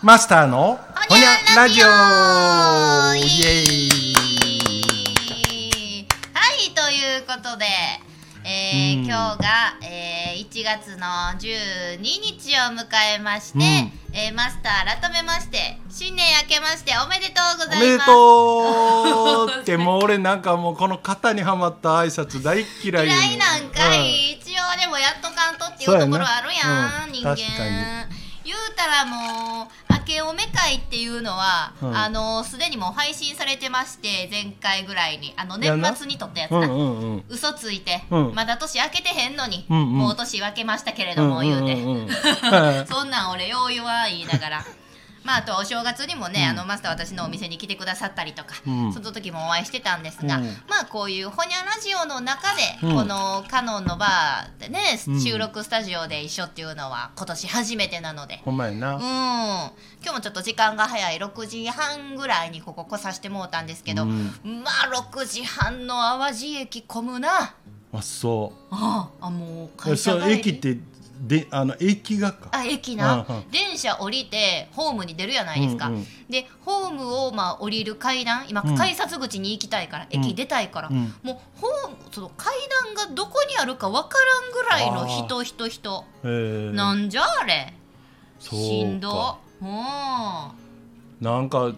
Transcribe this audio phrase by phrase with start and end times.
[0.00, 1.86] マスターのほにゃラジオ。
[3.16, 3.88] イエイ。
[6.32, 7.66] はいということで、
[8.44, 9.04] えーうん。
[9.06, 11.06] 今日が、えー1月の
[11.38, 12.86] 12日を迎
[13.16, 13.64] えまして、うん。
[14.16, 27.04] えーマスター改めまして新年明けましておめでとうござおめでいますとうってもう俺なんかもうこの型にはまった挨拶大っ嫌い嫌いなんかい、一応でもやっとかんとっていうところあるやん、そうやな。
[27.04, 27.12] うん。
[27.12, 27.36] 人間。
[27.36, 27.64] 確か
[28.14, 28.28] に。
[28.48, 29.87] 言うたらもう
[30.22, 31.96] おめ会っていうのは、うん。
[31.96, 35.34] あのすでにもう配信されてまして前回ぐらいに。
[35.36, 36.76] あの年末に撮ったやつうんうな、んう
[37.16, 37.24] ん。
[37.28, 38.34] 嘘ついて、うん。
[38.34, 39.86] まだ年明けてへんのに、うんうん。
[39.98, 41.76] もう年分けましたけれども、言うて、
[42.86, 44.64] そんなん俺よう言わ言いながら。
[45.28, 46.58] まあ、あとお正月にもね、うん。
[46.58, 48.92] あのマスター私のお店に来てくださったりとか、うん。
[48.94, 50.44] その時もお会いしてたんですが、うん。
[50.66, 52.96] まあこういうほにゃラジオの中で、うん。
[52.96, 55.20] このカノンのバーでね、うん。
[55.20, 58.40] 収録スタジオで一緒っていうのは今年初めてなので。
[58.42, 58.94] ほんまやな。
[58.94, 59.72] うん、今
[60.04, 64.32] 日もちょっと時間が早い6時半ぐらいにここ来させてもうたんですけど、うん。
[64.64, 67.54] まあ6時半の淡路駅混むな。
[67.92, 70.76] あそああもうう会社駅って
[71.20, 72.48] であの駅がか。
[72.52, 73.50] あ駅な、うんうん。
[73.50, 76.06] 電車降りてホームに出るやないですか、うんうん。
[76.28, 78.76] でホームをまあ降りる階段今うん。
[78.76, 80.20] 改札口に行きたいから、うん。
[80.20, 81.14] 駅出たいから、うん。
[81.22, 86.04] もうホームその階段がどこにあるかわからんぐらいの人人人。
[86.22, 86.72] えー。
[86.72, 87.74] なんじゃあれ？
[88.38, 89.10] しんど。
[89.10, 89.64] かう。
[89.64, 91.72] んなんか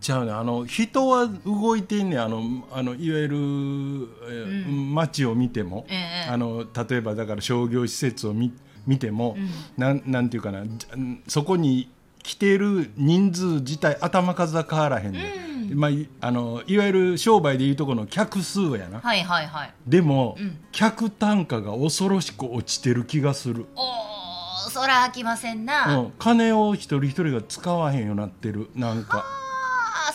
[0.00, 2.22] ちゃうねあの人は動いてんねん。
[2.22, 2.42] あの
[2.72, 8.52] あのいわゆる、えーう街を見ても、ええあの例えばだから商業施設を見
[8.86, 9.48] 見ても、うん。
[9.76, 10.64] なんなんていうかな。
[10.64, 10.86] じ
[11.28, 11.90] そこに
[12.22, 15.34] 来てる人数自体頭数は変わらへんね、
[15.70, 15.78] うん。
[15.78, 19.00] まあ、いあのいわゆる商売でいうとこの客数やな。
[19.00, 19.72] はいはいはい。
[19.86, 20.58] でも、うん。
[20.72, 28.68] 客単価が恐ろしく落ちてる気がする、おーそら飽きませんな、うん、金を一人一人が使わへんようになってる。
[28.74, 29.24] なんか。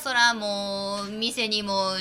[0.02, 1.92] そらもう店にも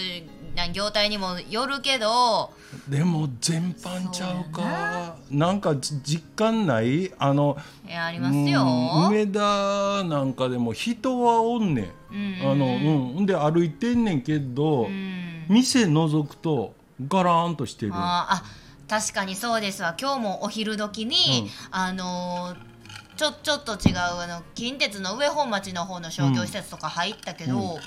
[0.72, 2.50] 業態にもよるけど
[2.88, 8.64] でも全般ちゃうそうやかなんか実感ないあのいやありますよ
[9.08, 11.84] 梅田なんかでも人はおんねん、
[12.42, 12.66] うんあの
[13.18, 16.74] うんで歩いてんねんけど、うん店覗くと
[17.08, 18.44] ガラーンとしてるああ
[18.88, 22.69] 確かにそうですわ今日もお昼時に、うんあのー
[23.20, 27.80] ちょちょっと違うあの近鉄の上本町の方の商業施設とか入ったけど、うん。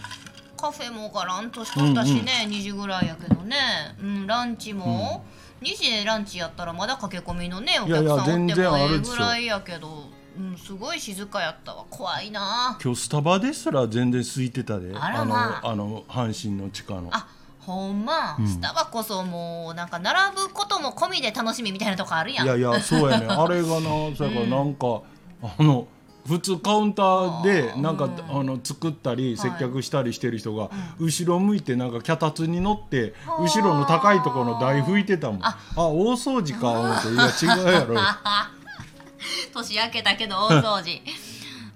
[0.56, 3.58] カフェもガランとしとったしね、2時ぐらいやけどね、
[4.00, 5.26] うん、ランチも、
[5.64, 10.04] 2時でランチやったらまだ駆け込みのねお客さんおってもええぐらいやけど、
[10.38, 11.84] うん、すごい静かやったわ。
[11.90, 12.78] 怖いな。
[12.80, 14.96] 今日スタバですら全然空いてたで。
[14.96, 15.68] あらまあ。
[15.68, 17.10] のあの阪神の地下の。
[17.12, 17.28] あ
[17.60, 18.48] ほんま、うん。
[18.48, 22.46] スタバこそもうなんか並ぶことも込みで楽しみみたいなとこあるやん。
[22.46, 23.26] いやいやそうやね。
[23.34, 25.02] あれがなそやからなんか、
[25.44, 25.88] あの
[26.28, 28.40] 普通カウンターでなんかうん。
[28.40, 29.52] あの作ったりはい。
[29.52, 35.44] 接客したりしてる人が後ろ向いてなんか脚立に乗って後ろの高いところの台拭いてたもん。
[35.44, 35.58] あ。
[35.76, 37.10] あ大掃除か思って。
[37.10, 37.96] いや違うやろ。
[39.54, 41.02] 年明けたけど大掃除。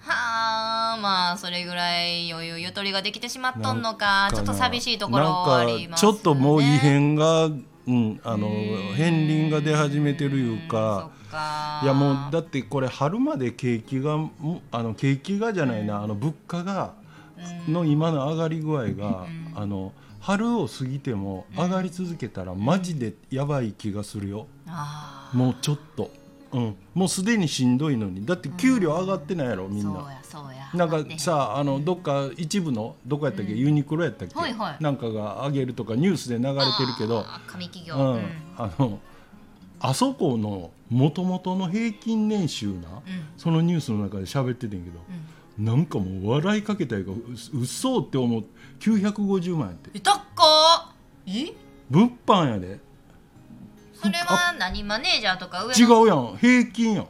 [0.07, 4.29] はあまあそれぐらい余裕ゆとりができてしまっとんのか。
[4.33, 6.11] ちょっと寂しいところありますね。
[6.11, 7.49] ちょっともう異変が、う
[7.91, 8.49] ん、あの
[8.95, 11.09] 片鱗が出始めてるいうか。
[11.83, 16.93] いやもうだってこれ春まで景気がもあの景気がじゃないな、あの物価が
[17.67, 26.09] の今の上がり具合が、あの春を過ぎても上がり続けたらマジでやばい気がするよ、あもうちょっと、
[26.53, 28.25] うん、もうすでにしんどいのに。
[28.25, 30.11] だって給料上がってないやろみんーそうな。
[30.11, 30.69] やそうや。
[30.73, 34.35] なんかさあのどっか一部のどこやったっけ、ユニクロやったっけ、
[34.83, 36.65] なんかが上げるとかニュースで流れてる
[36.97, 37.25] けど。
[37.45, 38.13] 紙企業、うん。
[38.15, 38.21] うん。
[38.57, 38.99] あの
[39.79, 42.81] あそこのもともとの平均年収な、うん。
[43.37, 44.99] そのニュースの中で喋っててんけど、
[45.57, 48.45] なんかもう笑いかけたいがううっそって思う。
[48.79, 49.91] 950万やって。
[49.93, 50.17] え高っ
[51.27, 51.53] え？
[51.89, 52.79] 物販やで。
[53.93, 56.37] それは何マネージャーとか上違のうやん。
[56.37, 57.07] 平均やん。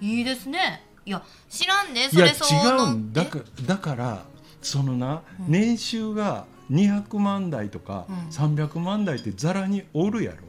[0.00, 0.82] いいですね。
[1.04, 2.92] いや知らんでいや違それ相応の。
[2.92, 4.24] うんだかだから
[4.60, 8.16] そのな、年収が200万台とか、うん。
[8.28, 10.38] 300万台ってざらにおるやろ。
[10.38, 10.47] えうん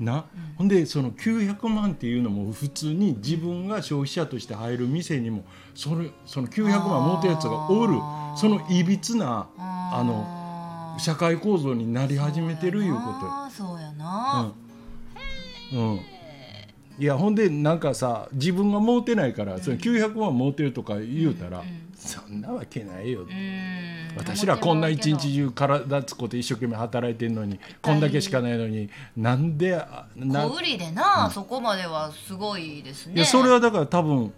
[0.00, 7.94] な、ほんでその900万っていうのも普通に自分が消費者として入る店にもそれその900万持ってるやつがおる。
[8.36, 13.32] そのいびつなああの社会構造になり始めてるいうことよ。
[13.50, 14.52] そうやな。
[15.72, 15.78] うん。
[15.78, 16.00] うん。
[16.98, 23.28] いやほんでなんかさ自分が持てないから、その900万持てるとか言うたら、うんそんなわけないよ、うん。
[24.16, 33.14] 私らこんな一日中体つこて一生懸命働いてんのにこんだけしかないのになんであな小売りでな、そこまではすごいですね。
[33.14, 34.32] いやそれはだから多分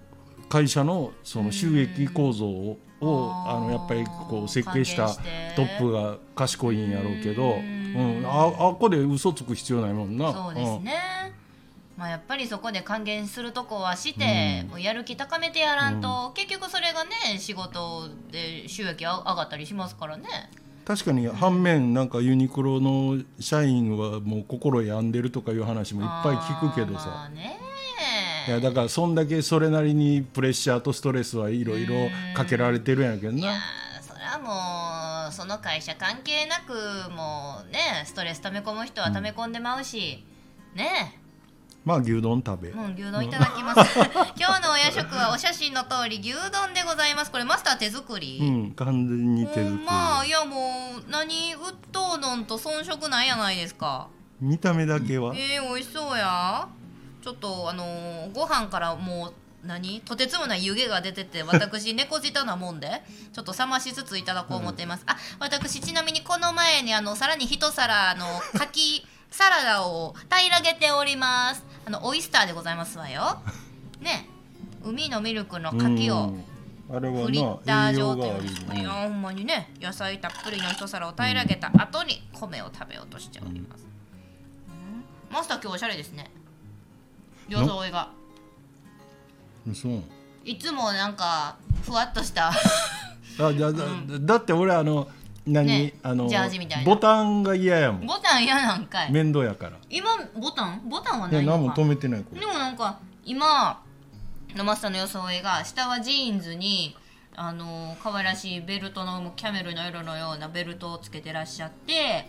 [0.49, 5.09] 会社のその収益構造をあのやっぱりこう設計した
[5.57, 8.23] トップが賢いんやろうけど、ううん。
[8.23, 10.33] ん、ああこで嘘つく必要ないもんな。
[10.33, 10.95] そうですね、
[11.97, 14.71] まあ、やっぱりそこで還元するとこはして、うん。
[14.71, 20.29] もうやる気高めてやらんと、結局それがね仕事で収益あ上がったりしますからね。
[20.85, 27.25] 確かに反面なんかユニクロの社員はもう心病んでるとかいう話もいっぱい聞くけどさ。
[27.25, 27.59] あね。
[28.47, 31.95] いやだからそんだけそれなりにプレッシャーとストレスはいろいろ
[32.35, 40.25] かけられてるんやけどいやなーそれはもうその会社関係なくもうねストレス溜め込む人は溜め込んでまうし、
[40.77, 41.19] ね
[41.87, 43.99] まあ牛丼食べ、もう牛丼いただきます。
[44.37, 47.31] 今日のお夜食はお写真の通り牛丼でございます。
[47.31, 54.09] これマスター手作り、うん完全に手作り、まあいやもう何ウッド丼と遜色ないやないですか。
[54.41, 56.67] 見た目だけは、えー、美味しそうや。
[57.23, 59.33] ちょっとあのーご飯からもう
[59.65, 60.01] 何？
[60.01, 68.27] とてつもない湯気が出てて私猫舌なもんで ちょっと冷ましつついただこう思っています、あ私ちなみにこの前にあのさらに一皿あの
[68.59, 71.65] かきサラダを平らげております。
[71.85, 73.41] あのオイスターでございますわよ。
[74.01, 74.29] ね。
[74.85, 76.29] 海のミルクのかきを、
[76.89, 76.97] うん。
[76.97, 83.85] あれはフリッター状といういやほんまにね野菜たっぷりの一皿を平らげた後に米を食べようとしております、
[84.69, 85.35] うん。
[85.35, 86.31] マスター今日おしゃれですね。
[87.49, 88.11] 装いが
[89.67, 90.03] うんそう
[90.45, 92.53] いつもなんかふわっとした。
[93.39, 93.85] あじゃだ
[94.21, 95.09] だって俺あの
[95.47, 95.95] 何、ね。
[96.03, 96.85] あのジャージみたいな。
[96.85, 98.07] ボタンが嫌やもん。
[98.07, 99.13] ボタン嫌なんかい。
[99.13, 99.77] 面倒やから。
[99.89, 100.83] 今ボタン？
[100.89, 101.59] ボタンはいらないのか？
[101.59, 102.41] 何も止めてないこれ。
[102.41, 103.83] でもなんか今
[104.55, 106.97] のマスターの装いが下はジーンズに
[107.37, 112.29] あの可愛らしいベルトのキャメルの色のようなベルトをつけてらっしゃって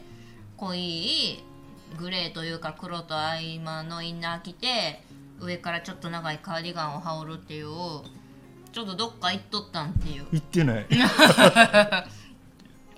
[0.57, 1.43] 濃い
[1.97, 5.01] グレーというか黒と合間のインナー着て
[5.39, 7.67] 上からちょっと長いカーディガンを羽織るっていう
[8.73, 10.25] ちょっとどっか行っとったんっていう。
[10.31, 10.85] 言ってない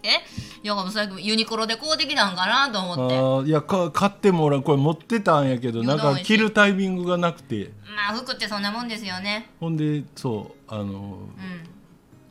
[0.04, 0.26] え
[0.64, 3.16] いや最近ユニクロで買うてきたんかなとあ思って。
[3.16, 7.72] ーいやか買っても俺これ持ってたんやけどなんか着るタイミングがなくて。
[7.96, 9.50] まあ服ってそんなもんですよね。
[9.60, 11.20] ほんでそうあの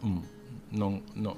[0.03, 0.25] うん。
[0.73, 0.79] うん。
[0.79, 1.37] なんなん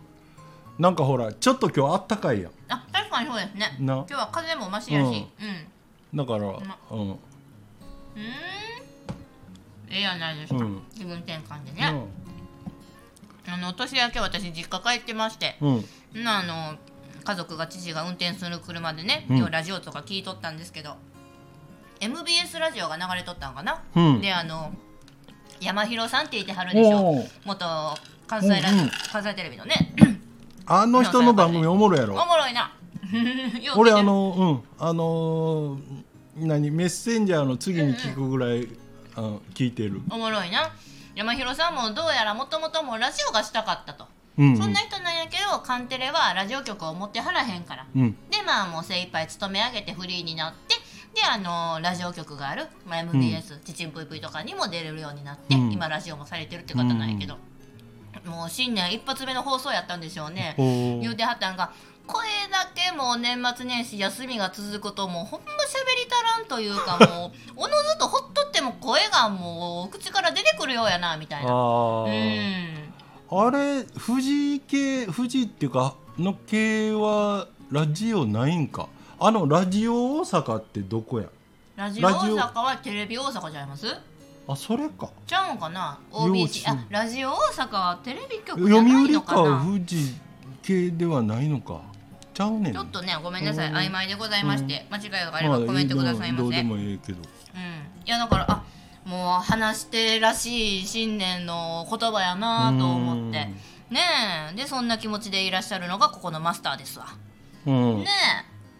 [0.78, 2.52] なんかほらちょっと今日あったかいやん。
[2.68, 3.76] あ確かにそうですね。
[3.80, 3.94] な？
[3.94, 5.12] 今日は風もましやし、うん。
[5.12, 5.26] うん。
[6.16, 6.98] だから、まうん。
[7.00, 7.16] うーん？
[9.90, 10.82] ええやないですか、うん。
[10.96, 12.06] 気分転換でね、
[13.48, 15.76] あの年明け私実家帰ってまして、うん。
[15.76, 15.82] な
[16.26, 16.76] あの
[17.22, 19.36] 家族が父が運転する車でね、うん。
[19.38, 20.96] 今日ラジオとか聞いとったんですけど
[22.00, 24.20] MBS ラジオが流れとったんかな、うん。
[24.20, 24.72] であの
[25.60, 27.24] 山広さんって言ってはるでしょ？
[27.44, 27.66] 元
[28.26, 28.90] 関西ラうんうん。
[29.12, 29.94] 関西テレビのね。
[30.66, 32.72] あの人の番組おもろいやおろもろいな。
[33.76, 34.84] 俺あのうん。
[34.86, 36.02] あのー
[36.36, 36.70] 何？
[36.70, 38.68] メッセンジャーの次に聞くぐらい、
[39.16, 40.00] あの聞いてる。
[40.10, 40.72] おもろいな。
[41.14, 44.06] 山広さんもどうやらもともともラジオがしたかったと、
[44.40, 47.86] うんそんな人なんやけどカンテレはラジオ局を持ってはらへんから。
[47.94, 48.12] うん。
[48.30, 50.74] でまあもう精一杯勤め上げてフリーになって
[51.14, 53.90] であのラジオ局がある、まあ、MBS、ちちん。
[53.90, 55.72] ぷいぷいとかにも出れるようになって、うん。
[55.72, 57.36] 今ラジオもされてるって方なんやけど、
[58.24, 60.30] もう新年一発目の放送やったんでしょう。
[60.30, 61.72] ね言うてはったんが
[62.06, 65.50] 声だけもう年末年始休みが続くともうほんま喋
[65.96, 71.50] り足らんというかもうおのずとほっとっても声がもう口から出てくるようやなみたいな。
[71.50, 72.79] あうーん
[73.32, 78.88] あれ富士系富士っていうかの系はラジオないんか。
[79.20, 81.28] あのラジオ大阪ってどこや？
[81.76, 83.86] ラジオ大阪はテレビ大阪じゃいます？
[84.48, 85.10] あそれか。
[85.26, 87.36] ちゃうんかな？OBC あラジオ大
[87.68, 89.64] 阪はテレビ局じゃ読ない売かのかな？
[89.64, 90.14] 富士
[90.62, 91.82] 系ではないのか。
[92.34, 92.72] ちゃうねん。
[92.72, 93.68] ちょっとねごめんなさい。
[93.68, 97.18] うん曖昧でございまして、間違いがあれまあばコメントくださいませ、どうでもいいけど。
[97.18, 98.64] うん、いやだからあ
[99.04, 103.48] もう話してらしい新年の言葉やなと思って。
[103.90, 104.00] ね
[104.52, 104.56] え。
[104.56, 107.06] でそんな気持ちでいらっしゃるのがここのマスターですわ。
[107.66, 108.06] うん、ね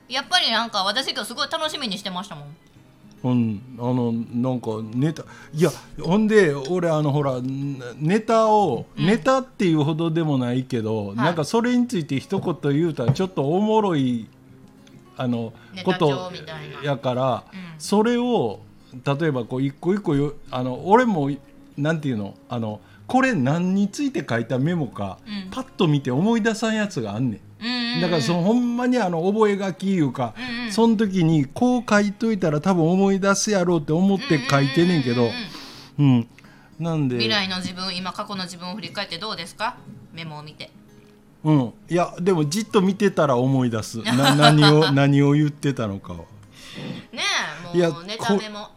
[0.09, 0.13] え。
[0.13, 2.57] やっぱりなんか私今日すごい楽しみにしてましたもん。
[3.23, 14.27] うん、あのなんかネタいやほんで俺あのほらネタを、ネタっていうほどでもないけど、なんかそれについて一言言うたらちょっとおもろい
[15.17, 15.53] あの
[15.85, 16.33] こと
[16.83, 17.61] やから、うん。
[17.79, 18.61] それを
[18.93, 21.31] 例えばこう一個一個よあの俺も
[21.77, 22.81] なんていうのあの
[23.11, 25.51] これ何について書いたメモか、うん。
[25.51, 27.41] パッと見て思い出さんやつがあんねん。
[27.61, 28.01] うんうんうん。
[28.03, 30.73] だからそのほんまにあの覚書きいうか、うんうん。
[30.73, 35.23] その時にこう書いといたら多分思い出すやろうって思って書いてんねんけど。
[35.23, 35.35] うんうん
[35.99, 36.29] うん
[36.79, 37.17] なんで。
[37.17, 39.77] 未来の自分今過去の自分を振り返ってどうですか？
[40.15, 40.71] メモを見て。
[41.43, 41.73] うん。
[41.89, 43.99] いやでもじっと見てたら思い出す。
[44.03, 46.17] な何を 何を言ってたのかを。
[47.13, 47.23] ね
[47.75, 48.69] えもうネタメモ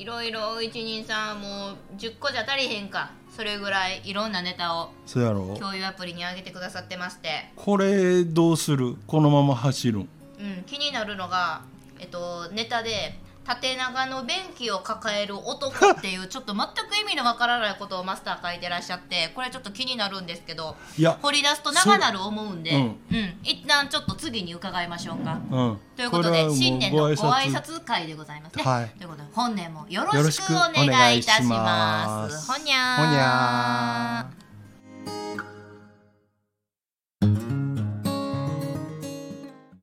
[0.00, 3.10] いろいろ一人さんもう10個じゃ足りへんか。
[3.36, 5.54] それぐらいいろんなネタをそうやろ。
[5.58, 7.50] 共有アプリに上げてくださってまして。
[7.54, 8.96] これどうする？
[9.06, 10.00] このまま走るん？
[10.00, 11.60] うん、気になるのが、
[11.98, 20.76] えっと、ネタで縦長の便器を抱える男っていうちょっと全く意味のわからないことをマスター書いてらっしゃってこれちょっと気になるんですけど
[21.22, 22.96] 掘り出すと長なる思うんで、そううん。
[23.42, 25.40] 一旦ちょっと次に伺いましょうか。
[25.50, 25.78] うん。
[25.96, 28.56] ということで新年のご挨拶会でございます。
[28.56, 28.62] ね。
[28.62, 28.90] はい。
[28.98, 32.28] ということで本年もよろしくお願いいたしま。
[32.30, 32.52] す。
[32.52, 33.04] ほにゃー。
[33.04, 35.49] ほにゃー